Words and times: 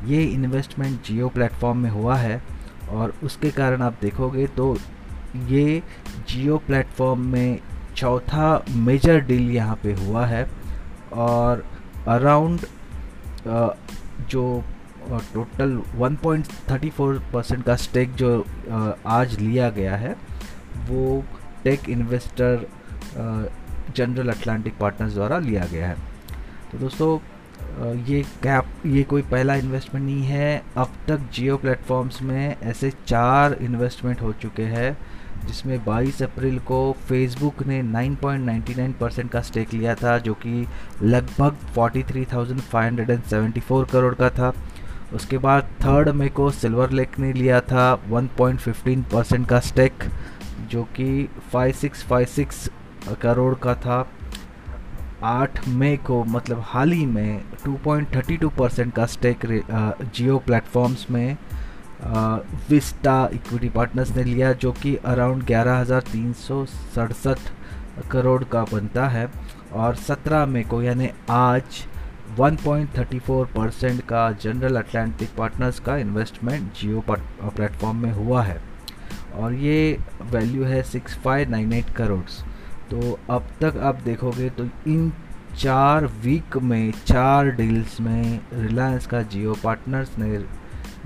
ये 0.06 0.22
investment 0.24 1.00
Jio 1.02 1.28
platform 1.28 1.78
में 1.78 1.90
हुआ 1.90 2.16
है 2.16 2.42
और 2.90 3.14
उसके 3.24 3.50
कारण 3.50 3.82
आप 3.82 3.94
देखोगे 4.00 4.46
तो 4.56 4.76
ये 5.48 5.82
जियो 6.28 6.58
प्लेटफॉर्म 6.66 7.20
में 7.32 7.58
चौथा 7.96 8.64
मेजर 8.70 9.20
डील 9.26 9.50
यहाँ 9.50 9.78
पे 9.82 9.92
हुआ 9.94 10.24
है 10.26 10.46
और 11.14 11.64
अराउंड 12.08 12.66
जो 14.30 14.64
टोटल 15.34 15.76
1.34 15.98 17.18
परसेंट 17.32 17.64
का 17.64 17.76
स्टेक 17.76 18.14
जो 18.14 18.30
आज 19.06 19.38
लिया 19.40 19.68
गया 19.70 19.96
है, 19.96 20.16
वो 20.88 21.24
tech 21.64 21.88
investor 21.88 22.66
General 23.96 24.28
Atlantic 24.28 24.78
Partners 24.78 25.14
द्वारा 25.14 25.38
लिया 25.38 25.66
गया 25.72 25.88
है। 25.88 25.96
तो 26.72 26.78
दोस्तों 26.78 27.18
ये 28.06 28.22
कैप 28.42 28.66
ये 28.86 29.02
कोई 29.02 29.22
पहला 29.22 29.54
इन्वेस्टमेंट 29.54 30.06
नहीं 30.06 30.22
है। 30.22 30.62
अब 30.76 30.88
तक 31.08 31.20
जियो 31.34 31.56
प्लेटफॉर्म्स 31.56 32.22
में 32.22 32.56
ऐसे 32.62 32.92
चार 33.06 33.56
इन्वेस्टमेंट 33.60 34.22
हो 34.22 34.32
चुके 34.32 34.64
हैं 34.64 34.96
जिसमें 35.46 35.84
22 35.84 36.22
अप्रैल 36.22 36.58
को 36.58 36.96
फेसबुक 37.08 37.62
ने 37.66 37.82
9.99 37.82 38.92
परसेंट 39.00 39.30
का 39.30 39.40
स्टेक 39.40 39.74
लिया 39.74 39.94
था 39.94 40.18
जो 40.18 40.34
कि 40.34 40.66
लगभग 41.02 41.56
43,574 41.76 43.92
करोड़ 43.92 44.14
का 44.14 44.30
था। 44.30 44.52
उसके 45.14 45.38
बाद 45.38 45.62
थर्ड 45.82 46.08
मे 46.08 46.28
को 46.28 46.50
सिल्वर 46.50 46.90
लेक 46.90 47.18
ने 47.18 47.32
लिया 47.32 47.60
था 47.60 48.02
1.15 48.10 49.02
परसेंट 49.12 49.48
का 49.48 49.60
स्टेक 49.60 49.92
जो 50.70 50.82
कि 50.96 51.28
5656 51.52 52.70
करोड़ 53.22 53.54
का 53.54 53.74
था। 53.74 54.08
आठ 55.24 55.68
मई 55.68 55.96
को 55.96 56.22
मतलब 56.24 56.62
हाल 56.66 56.92
ही 56.92 57.06
में 57.06 57.42
2.32 57.64 58.50
परसेंट 58.58 58.94
का 58.94 59.06
स्टेक 59.06 59.46
जियो 60.14 60.38
प्लेटफॉर्म्स 60.38 61.06
में 61.10 61.36
विस्टा 62.70 63.28
इक्विटी 63.32 63.68
पार्टनर्स 63.68 64.16
ने 64.16 64.24
लिया, 64.24 64.52
जो 64.52 64.72
कि 64.72 64.94
अराउंड 64.96 65.42
ग्यारह 65.42 65.84
करोड़ 68.10 68.44
का 68.44 68.64
बनता 68.64 69.08
है। 69.08 69.28
और 69.72 69.94
17 69.96 70.46
मई 70.46 70.62
को, 70.62 70.82
यानी 70.82 71.08
आज 71.30 71.86
1.34 72.40 73.44
परसेंट 73.46 74.00
का 74.00 74.30
जनरल 74.32 74.76
अटलांटिक 74.76 75.28
पार्टनर्स 75.38 75.80
का 75.80 75.96
इन्वेस्टमेंट 75.96 76.72
जियो 76.74 77.04
प्लेटफॉर्म 77.08 77.96
में 77.96 78.12
हुआ 78.12 78.42
है। 78.42 78.60
और 79.34 79.54
ये 79.54 79.98
वैल्यू 80.22 80.64
है 80.64 80.82
6598 80.82 81.92
करोड़ 81.96 82.22
तो 82.90 83.18
अब 83.30 83.46
तक 83.60 83.76
आप 83.82 84.00
देखोगे 84.04 84.48
तो 84.50 84.64
इन 84.86 85.12
चार 85.58 86.06
वीक 86.22 86.56
में, 86.56 86.92
चार 87.06 87.50
डील्स 87.50 88.00
में 88.00 88.40
रिलायंस 88.54 89.06
का 89.06 89.22
जियो 89.24 89.54
पार्टनर्स 89.64 90.18
ने 90.18 90.28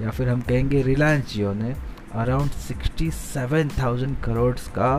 या 0.04 0.10
फिर 0.10 0.28
हम 0.28 0.40
कहेंगे 0.40 0.82
रिलायंस 0.82 1.32
जियो 1.32 1.52
ने 1.52 1.74
around 2.14 2.50
sixty 2.60 3.10
seven 3.10 3.68
thousand 3.78 4.16
crore 4.20 4.54
का 4.78 4.98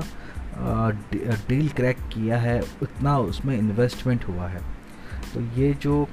डील 1.47 1.69
क्रैक 1.69 1.97
किया 2.13 2.37
है। 2.37 2.59
उतना 2.81 3.17
उसमें 3.19 3.57
इन्वेस्टमेंट 3.57 4.27
हुआ 4.27 4.47
है। 4.47 4.61
तो 5.33 5.41
ये 5.59 5.73
जो 5.81 6.03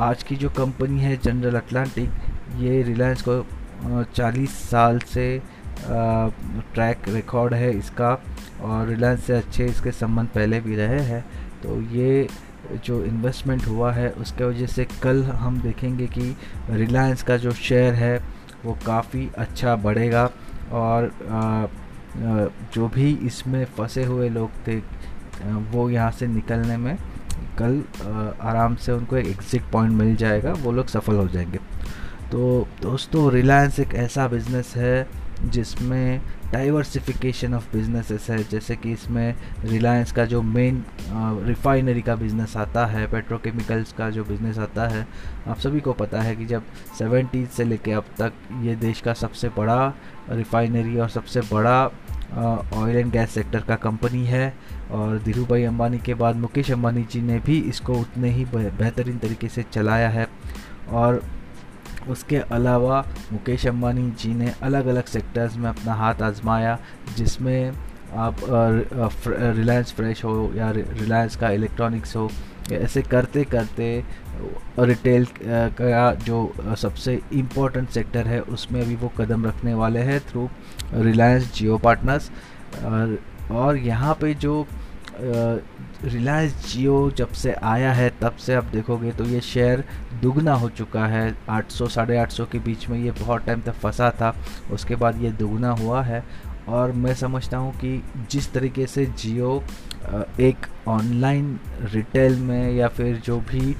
आज 0.00 0.22
की 0.22 0.36
जो 0.36 0.48
कंपनी 0.50 1.00
है 1.00 1.16
जनरल 1.16 1.56
अटलांटिक 1.56 2.10
ये 2.58 2.82
रिलायंस 2.82 3.22
को 3.28 3.44
40 4.14 4.50
साल 4.70 4.98
से 5.06 5.26
ट्रैक 5.80 7.08
रिकॉर्ड 7.08 7.54
है 7.54 7.70
इसका 7.70 8.12
और 8.62 8.86
रिलायंस 8.88 9.24
से 9.24 9.32
अच्छे 9.32 9.66
इसके 9.66 9.92
संबंध 9.92 10.28
पहले 10.28 10.60
भी 10.60 10.76
रहे 10.76 11.00
हैं। 11.02 11.24
तो 11.62 11.80
ये 11.92 12.28
जो 12.84 13.02
इन्वेस्टमेंट 13.04 13.66
हुआ 13.66 13.92
है, 13.92 14.08
उसके 14.10 14.44
वजह 14.44 14.66
से 14.66 14.84
कल 15.02 15.22
हम 15.24 15.60
देखेंगे 15.60 16.06
कि 16.08 16.36
रिलायंस 16.70 17.22
का 17.22 17.36
जो 17.36 17.50
शेयर 17.52 17.94
है, 17.94 18.18
वो 18.64 18.76
काफ़ी 18.86 19.28
अच्छा 19.38 19.76
बढ़ेगा 19.76 20.30
और 20.72 21.10
जो 22.74 22.88
भी 22.88 23.10
इसमें 23.26 23.64
फंसे 23.76 24.04
हुए 24.04 24.28
लोग 24.28 24.50
थे 24.66 24.76
वो 25.72 25.88
यहाँ 25.90 26.10
से 26.10 26.26
निकलने 26.26 26.76
में 26.76 26.96
कल 27.58 27.82
आराम 28.40 28.74
से 28.76 28.92
उनको 28.92 29.16
एक 29.16 29.26
एग्ज़िट 29.26 29.62
पॉइंट 29.72 29.92
मिल 29.92 30.14
जाएगा, 30.16 30.52
वो 30.52 30.72
लोग 30.72 30.86
सफल 30.86 31.16
हो 31.16 31.26
जाएँगे। 31.28 31.58
तो 32.32 32.66
दोस्तों 32.82 33.30
रिलायंस 33.32 33.78
एक 33.80 33.94
ऐसा 33.94 34.26
बिज़नेस 34.28 34.72
है 34.76 35.02
जिसमें 35.44 36.20
डाइवर्सिफिकेशन 36.52 37.54
ऑफ़ 37.54 37.72
बिजनेसेस 37.72 38.26
है, 38.30 38.42
जैसे 38.48 38.76
कि 38.76 38.92
इसमें 38.92 39.34
रिलायंस 39.64 40.12
का 40.12 40.24
जो 40.24 40.42
मेन 40.42 40.82
रिफाइनरी 41.46 42.02
का 42.02 42.16
बिज़नेस 42.16 42.56
आता 42.56 42.86
है 42.86 43.06
पेट्रोकेमिकल्स 43.06 43.92
का 43.92 44.10
जो 44.10 44.24
बिज़नेस 44.24 44.58
आता 44.58 44.88
है, 44.88 45.06
आप 45.48 45.58
सभी 45.58 45.80
को 45.80 45.92
पता 45.92 46.20
है 46.20 46.36
कि 46.36 46.46
जब 46.46 46.62
सेवेंटीज़ 46.98 47.48
से 47.48 47.64
लेके 47.64 47.92
अब 47.92 48.04
तक 48.18 48.32
ये 48.62 48.76
देश 48.76 49.00
का 49.00 49.12
सबसे 49.14 49.48
बड़ा 49.48 49.92
रिफाइनरी 50.30 50.98
और 50.98 51.08
सबसे 51.08 51.40
बड़ा 51.40 51.84
ऑयल 52.74 52.96
एंड 52.96 53.12
गैस 53.12 53.30
सेक्टर 53.30 53.60
का 53.60 53.76
कंपनी 53.76 54.24
है 54.24 54.54
और 54.90 55.18
धीरू 55.18 55.44
भाई 55.44 55.64
अम्बानी 55.64 55.98
के 55.98 56.14
बाद 56.14 56.36
मुकेश 56.36 56.70
अम्बानी 56.70 57.02
जी 57.02 57.20
ने 57.20 57.38
भी 57.38 57.58
इसको 57.60 57.94
उतने 57.94 58.30
ही 58.30 58.44
बेहतरीन 58.44 59.18
तरीके 59.18 59.48
से 59.48 59.64
चलाया 59.72 60.08
है 60.08 60.28
और 60.90 61.22
उसके 62.08 62.36
अलावा 62.52 63.04
मुकेश 63.32 63.66
अंबानी 63.66 64.10
जी 64.20 64.32
ने 64.34 64.52
अलग 64.62 64.86
अलग 64.86 65.04
सेक्टर्स 65.06 65.56
में 65.56 65.68
अपना 65.70 65.94
हाथ 65.94 66.22
आजमाया, 66.22 66.78
जिसमें 67.16 67.72
आप 68.14 68.36
रिलायंस 69.28 69.92
फ्रेश 69.92 70.24
हो 70.24 70.52
या 70.56 70.70
रिलायंस 70.70 71.36
का 71.36 71.50
इलेक्ट्रॉनिक्स 71.50 72.16
हो, 72.16 72.28
ऐसे 72.72 73.02
करते 73.02 73.44
करते 73.44 74.04
रिटेल 74.78 75.26
का 75.42 76.12
जो 76.24 76.52
सबसे 76.78 77.18
इम्पोर्टेंट 77.32 77.88
सेक्टर 77.90 78.26
है, 78.26 78.40
उसमें 78.40 78.84
भी 78.88 78.96
वो 78.96 79.12
कदम 79.18 79.46
रखने 79.46 79.74
वाले 79.74 80.00
हैं 80.00 80.20
थ्रू 80.28 80.48
रिलायंस 80.94 81.52
जियो 81.54 81.78
पार्टनर्स 81.78 82.30
और 83.52 83.76
यहाँ 83.76 84.14
पे 84.20 84.34
जो 84.34 84.66
रिलायंस 86.04 86.72
जियो 86.72 87.10
जब 87.16 87.32
से 87.32 87.52
आया 87.52 87.92
है, 87.92 88.08
तब 88.20 88.36
से 88.36 88.54
आप 88.54 88.64
देखोगे 88.64 89.12
तो 89.12 89.24
ये 89.24 89.40
शेयर 89.40 89.84
दुगना 90.22 90.54
हो 90.54 90.68
चुका 90.70 91.06
है। 91.06 91.34
800 91.50 91.88
साढ़े 91.88 92.16
आठ 92.18 92.40
के 92.52 92.58
बीच 92.58 92.88
में 92.88 92.98
ये 92.98 93.10
बहुत 93.10 93.44
टाइम 93.46 93.60
तक 93.60 93.74
फंसा 93.82 94.10
था, 94.10 94.34
उसके 94.72 94.96
बाद 94.96 95.22
ये 95.22 95.30
दुगना 95.32 95.70
हुआ 95.72 96.02
है। 96.02 96.24
और 96.68 96.92
मैं 96.92 97.14
समझता 97.14 97.56
हूँ 97.56 97.72
कि 97.74 98.02
जिस 98.30 98.52
तरीके 98.52 98.86
से 98.86 99.06
जियो 99.18 99.62
एक 100.40 100.66
ऑनलाइन 100.88 101.58
रिटेल 101.92 102.38
में 102.40 102.72
या 102.72 102.88
फिर 102.88 103.16
जो 103.16 103.38
भी 103.50 103.70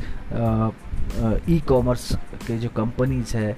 ई 1.55 1.61
कॉमर्स 1.69 2.15
के 2.47 2.59
जो 2.59 2.69
कंपनीज़ 2.77 3.37
है 3.37 3.57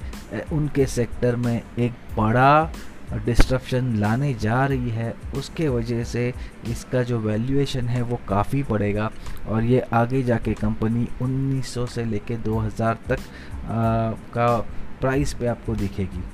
उनके 0.53 0.87
सेक्टर 0.87 1.37
में 1.37 1.63
एक 1.79 1.93
बड़ा 2.17 2.73
डिस्ट्रप्शन 3.15 3.97
लाने 3.97 4.35
जा 4.35 4.67
रही 4.67 4.91
है 4.91 5.15
उसके 5.37 5.69
वजह 5.69 6.05
से 6.05 6.35
इसका 6.69 7.03
जो 7.03 7.19
वैल्यूएशन 7.19 7.89
है 7.89 8.03
वो 8.03 8.21
काफ़ी 8.29 8.63
पड़ेगा। 8.63 9.11
और 9.49 9.65
ये 9.65 9.81
आगे 9.81 10.23
जाके 10.23 10.55
कंपनी 10.55 11.09
1900 11.23 11.89
से 11.89 12.05
लेके 12.05 12.37
2000 12.37 12.97
तक 13.09 13.13
आ, 13.13 14.11
का 14.11 14.57
प्राइस 15.01 15.35
पे 15.35 15.47
आपको 15.47 15.75
दिखेगी। 15.75 16.25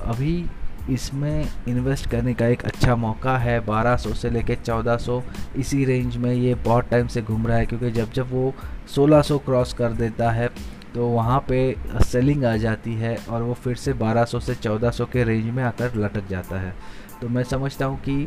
अभी 0.00 0.46
इसमें 0.90 1.48
इन्वेस्ट 1.68 2.10
करने 2.10 2.34
का 2.34 2.46
एक 2.46 2.62
अच्छा 2.62 2.96
मौका 2.96 3.38
है 3.38 3.66
1200 3.66 4.14
से 4.14 4.30
लेके 4.30 4.56
1400 4.56 5.22
इसी 5.56 5.84
रेंज 5.84 6.16
में 6.16 6.32
ये 6.34 6.54
बहुत 6.54 6.88
टाइम 6.90 7.06
से 7.06 7.22
घूम 7.22 7.46
रहा 7.46 7.56
है 7.56 7.66
क्योंकि 7.66 7.90
जब 7.90 8.12
जब 8.12 8.32
वो 8.32 8.54
1600 8.94 9.38
क्रॉस 9.44 9.72
कर 9.72 9.92
देता 9.92 10.30
है 10.30 10.50
तो 10.98 11.06
वहाँ 11.06 11.38
पे 11.48 11.58
सेलिंग 12.02 12.44
आ 12.44 12.56
जाती 12.56 12.92
है 12.94 13.14
और 13.30 13.42
वो 13.42 13.54
फिर 13.54 13.74
से 13.76 13.92
1200 13.94 14.38
से 14.40 14.54
1400 14.54 15.04
के 15.08 15.24
रेंज 15.24 15.44
में 15.54 15.62
आकर 15.64 15.94
लटक 15.96 16.26
जाता 16.28 16.58
है। 16.60 16.72
तो 17.20 17.28
मैं 17.28 17.42
समझता 17.44 17.86
हूँ 17.86 17.98
कि 17.98 18.26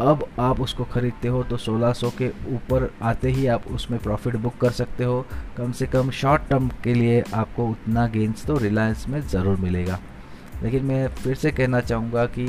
अब 0.00 0.24
आप 0.40 0.60
उसको 0.60 0.84
ख़रीदते 0.84 1.28
हो 1.28 1.42
तो 1.42 1.56
1600 1.58 2.10
के 2.18 2.28
ऊपर 2.54 2.88
आते 3.02 3.30
ही 3.30 3.46
आप 3.46 3.66
उसमें 3.68 3.98
प्रॉफिट 4.00 4.36
बुक 4.36 4.56
कर 4.60 4.70
सकते 4.70 5.04
हो। 5.04 5.24
कम 5.56 5.72
से 5.72 5.86
कम 5.86 6.10
शॉर्ट 6.12 6.48
टर्म 6.50 6.68
के 6.84 6.94
लिए 6.94 7.22
आपको 7.34 7.68
उतना 7.68 8.06
गेंस 8.08 8.44
तो 8.46 8.56
रिलायंस 8.58 9.06
में 9.08 9.20
ज़रूर 9.22 9.60
मिलेगा। 9.60 9.98
लेकिन 10.62 10.84
मैं 10.84 11.06
फिर 11.14 11.34
से 11.34 11.50
कहना 11.52 11.80
चाहूँगा 11.82 12.26
कि 12.28 12.46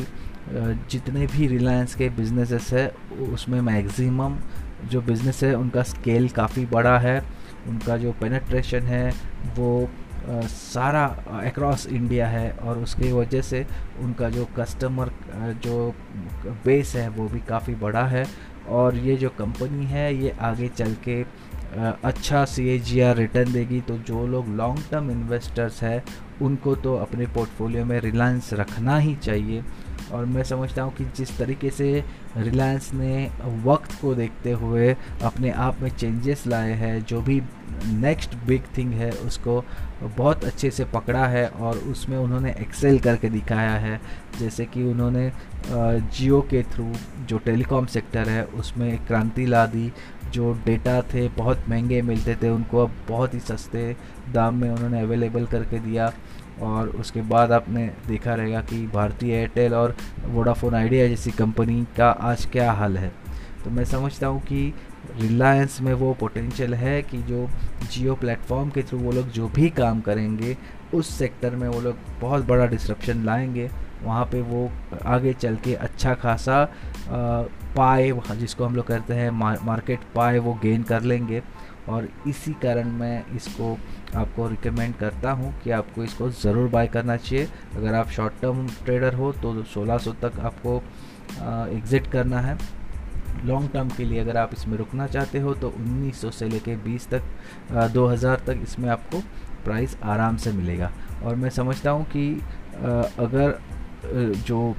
जितने 0.50 1.28
भी 1.28 1.48
रिलायंस 1.48 1.96
के 1.96 2.10
बिजनेसेस 2.12 2.74
है, 2.74 2.88
उसमें 3.34 3.60
मैक्सिमम 3.62 4.38
जो 4.86 5.02
बिज़नेस 5.04 5.44
है, 5.44 5.54
उनका 5.56 5.84
स्केल 5.84 6.30
काफ़ी 6.32 6.66
बड़ा 6.66 6.98
है। 7.00 7.43
उनका 7.68 7.98
जो 7.98 8.12
पेनेट्रेशन 8.12 8.82
है, 8.84 9.10
वो 9.58 9.90
सारा 10.48 11.06
अक्रॉस 11.42 11.86
इंडिया 11.88 12.28
है 12.28 12.50
और 12.52 12.78
उसकी 12.78 13.12
वजह 13.12 13.42
से 13.42 13.66
उनका 14.00 14.30
जो 14.30 14.48
कस्टमर 14.58 15.12
जो 15.64 15.94
बेस 16.66 16.96
है, 16.96 17.08
वो 17.10 17.28
भी 17.28 17.40
काफ़ी 17.40 17.76
बड़ा 17.76 18.06
है। 18.08 18.26
और 18.70 18.96
ये 18.96 19.16
जो 19.18 19.30
कंपनी 19.30 19.86
है, 19.86 20.14
ये 20.16 20.36
आगे 20.42 20.68
चल 20.68 20.96
के 21.08 21.22
अच्छा 22.04 22.44
सी 22.46 22.68
ए 22.70 22.78
जी 22.80 23.00
आर 23.00 23.16
रिटर्न 23.16 23.52
देगी। 23.54 23.80
तो 23.82 23.98
जो 23.98 24.26
लोग 24.28 24.48
लॉन्ग 24.48 24.80
टर्म 24.92 25.10
इन्वेस्टर्स 25.12 25.82
हैं, 25.84 26.04
उनको 26.42 26.76
तो 26.76 26.96
अपने 26.96 27.26
पोर्टफोलियो 27.28 27.86
में 27.86 28.00
रिलायंस 28.00 28.50
रखना 28.54 28.98
ही 28.98 29.16
चाहिए। 29.16 29.64
और 30.14 30.26
मैं 30.26 30.44
समझता 30.44 30.82
हूँ 30.82 30.94
कि 30.96 31.06
जिस 31.18 31.38
तरीके 31.38 31.70
से 31.70 32.04
रिलायंस 32.38 32.92
ने 32.94 33.30
वक्त 33.64 34.00
को 34.02 34.14
देखते 34.16 34.52
हुए 34.52 34.96
अपने 35.24 35.52
आप 35.52 35.82
में 35.82 35.90
चेंजेस 35.90 36.46
लाए 36.48 36.72
हैं, 36.74 37.04
जो 37.06 37.22
भी 37.22 37.42
नेक्स्ट 37.86 38.36
बिग 38.48 38.64
थिंग 38.78 38.94
है, 38.94 39.10
उसको 39.12 39.64
बहुत 40.04 40.44
अच्छे 40.46 40.72
से 40.72 40.86
पकड़ा 40.86 41.26
है 41.28 41.48
और 41.48 41.78
उसमें 41.92 42.18
उन्होंने 42.18 42.52
एक्सेल 42.52 43.00
करके 43.00 43.30
दिखाया 43.30 43.76
है। 43.78 44.00
जैसे 44.40 44.66
कि 44.66 44.84
उन्होंने 44.84 45.32
जियो 45.68 46.42
के 46.42 46.64
थ्रू 46.64 46.92
जो 47.28 47.38
टेलीकॉम 47.38 47.86
सेक्टर 47.86 48.30
है, 48.30 48.44
उसमें 48.46 49.06
क्रांति 49.06 49.46
ला 49.46 49.66
दी, 49.66 49.92
जो 50.34 50.54
डेटा 50.66 51.02
थे 51.14 51.28
बहुत 51.30 51.66
महँगे 51.70 52.02
मिलते 52.02 52.36
थे, 52.36 52.50
उनको 52.50 52.78
अब 52.78 52.92
बहुत 53.10 53.34
ही 53.34 53.40
सस्ते 53.40 53.96
दाम 54.34 54.56
में 54.56 54.70
उन्होंने 54.70 55.02
अवेलेबल 55.02 55.46
करके 55.46 55.80
दिया। 55.80 56.12
और 56.62 56.90
उसके 56.90 57.22
बाद 57.22 57.52
आपने 57.52 57.86
देखा 58.08 58.34
रहेगा 58.36 58.62
कि 58.62 58.86
भारतीय 58.88 59.34
एयरटेल 59.36 59.74
और 59.74 59.96
वोडाफोन 60.26 60.76
आइडिया 60.76 61.08
जैसी 61.08 61.32
कंपनी 61.32 61.84
का 61.98 62.10
आज 62.10 62.46
क्या 62.46 62.72
हाल 62.72 62.98
है। 62.98 63.12
तो 63.64 63.70
मैं 63.70 63.86
समझता 63.86 64.28
हूँ 64.28 64.42
कि 64.42 64.74
रिलायंस 65.20 65.80
में 65.82 65.94
वो 65.94 66.14
पोटेंशियल 66.14 66.74
है 66.74 67.02
कि 67.02 67.22
जो 67.22 67.48
जियो 67.92 68.16
प्लेटफॉर्म 68.16 68.70
के 68.70 68.84
थ्रू 68.84 69.00
वो 69.00 69.12
लोग 69.12 69.30
जो 69.30 69.48
भी 69.50 69.70
काम 69.70 70.02
करेंगे, 70.02 70.58
उस 70.94 71.10
सेक्टर 71.18 71.56
में 71.56 71.68
वो 71.68 71.82
लोग 71.82 71.98
बहुत 72.22 72.46
बड़ा 72.48 72.66
डिस्ट्रप्शन 72.66 73.24
लाएँगे। 73.26 73.70
वहाँ 74.04 74.26
पे 74.26 74.42
वो 74.42 74.70
आगे 75.06 75.34
चल 75.34 75.56
के 75.56 75.74
अच्छा 75.76 76.14
खासा 76.14 76.64
पाए, 77.76 78.12
जिसको 78.32 78.66
हम 78.66 78.76
लोग 78.76 78.88
कहते 78.88 79.14
हैं 79.14 79.30
मार्केट 79.66 80.00
पाए 80.16 80.40
वो 80.40 80.54
गेन 80.54 80.84
कर 80.84 81.02
लेंगे। 81.02 81.42
और 81.90 82.08
इसी 82.28 82.52
कारण 82.54 82.92
मैं 82.92 83.24
इसको 83.36 83.78
आपको 84.16 84.48
रिकमेंड 84.48 84.96
करता 84.96 85.32
हूँ 85.32 85.54
कि 85.64 85.72
आपको 85.72 86.04
इसको 86.04 86.30
ज़रूर 86.32 86.70
बाय 86.70 86.88
करना 86.88 87.18
चाहिए। 87.18 87.48
अगर 87.76 87.94
आप 87.96 88.10
शॉर्ट 88.10 88.34
टर्म 88.42 88.68
ट्रेडर 88.86 89.14
हो 89.14 89.32
तो 89.34 89.54
1600 89.64 90.14
तक 90.22 90.40
आपको 90.42 90.76
एग्ज़िट 91.72 92.08
करना 92.12 92.40
है। 92.40 92.58
लॉन्ग 93.46 93.70
टर्म 93.72 93.90
के 93.90 94.06
लिए 94.06 94.20
अगर 94.20 94.38
आप 94.38 94.52
इसमें 94.54 94.78
रुकना 94.78 95.08
चाहते 95.08 95.40
हो 95.40 95.54
तो 95.54 95.70
1900 95.70 96.32
से 96.32 96.50
लेके 96.50 96.76
20 96.80 97.08
तक 97.10 97.24
आ, 97.72 97.88
2000 97.88 98.44
तक 98.48 98.60
इसमें 98.64 98.90
आपको 98.90 99.20
प्राइस 99.66 99.98
आराम 100.04 100.38
से 100.38 100.52
मिलेगा। 100.52 100.92
और 101.24 101.36
मैं 101.36 101.50
समझता 101.50 101.92
हूँ 101.92 102.06
कि 102.06 102.32
आ, 102.34 103.02
अगर 103.20 103.60
जो 104.48 104.76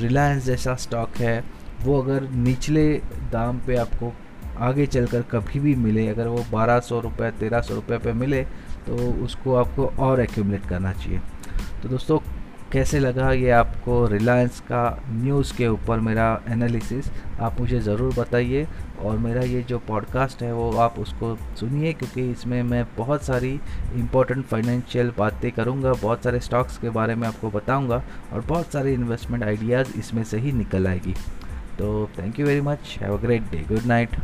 रिलायंस 0.00 0.44
जैसा 0.44 0.74
स्टॉक 0.76 1.16
है 1.16 1.42
वो 1.82 2.00
अगर 2.02 2.28
निचले 2.30 2.92
दाम 3.32 3.58
पे 3.66 3.76
आपको 3.76 4.12
आगे 4.58 4.86
चलकर 4.86 5.22
कभी 5.30 5.60
भी 5.60 5.74
मिले, 5.76 6.06
अगर 6.08 6.28
वो 6.28 6.44
बारह 6.52 6.80
सौ 6.80 7.00
रुपये 7.00 7.30
तेरह 7.30 7.60
सौ 7.60 7.74
रुपये 7.74 7.98
पर 7.98 8.12
मिले 8.14 8.42
तो 8.86 8.96
उसको 9.24 9.54
आपको 9.56 9.86
और 9.98 10.20
एक्यूमलेट 10.20 10.66
करना 10.68 10.92
चाहिए। 10.92 11.20
तो 11.82 11.88
दोस्तों, 11.88 12.18
कैसे 12.72 12.98
लगा 13.00 13.30
ये 13.32 13.50
आपको 13.50 14.06
रिलायंस 14.06 14.58
का 14.60 14.82
न्यूज़ 15.08 15.52
के 15.56 15.66
ऊपर 15.68 16.00
मेरा 16.00 16.26
एनालिसिस 16.48 17.10
आप 17.40 17.60
मुझे 17.60 17.80
ज़रूर 17.80 18.14
बताइए 18.14 18.66
और 19.00 19.18
मेरा 19.18 19.42
ये 19.42 19.62
जो 19.62 19.78
पॉडकास्ट 19.88 20.42
है, 20.42 20.52
वो 20.54 20.70
आप 20.78 20.98
उसको 20.98 21.34
सुनिए, 21.56 21.92
क्योंकि 21.92 22.30
इसमें 22.30 22.62
मैं 22.62 22.84
बहुत 22.96 23.22
सारी 23.24 23.52
इंपॉर्टेंट 23.94 24.44
फाइनेंशियल 24.46 25.12
बातें 25.18 25.50
करूँगा, 25.52 25.92
बहुत 25.92 26.24
सारे 26.24 26.40
स्टॉक्स 26.40 26.78
के 26.78 26.90
बारे 26.90 27.14
में 27.14 27.26
आपको 27.28 27.50
बताऊँगा 27.50 28.02
और 28.32 28.40
बहुत 28.40 28.72
सारे 28.72 28.94
इन्वेस्टमेंट 28.94 29.44
आइडियाज़ 29.44 29.98
इसमें 29.98 30.24
से 30.24 30.38
ही 30.38 30.52
निकल 30.52 30.86
आएगी। 30.86 31.14
तो 31.78 32.08
thank 32.18 32.40
you 32.40 32.46
very 32.46 32.60
much 32.62 32.96
have 33.00 33.16
a 33.16 33.20
great 33.20 33.50
day 33.50 33.64
good 33.68 33.86
night 33.86 34.16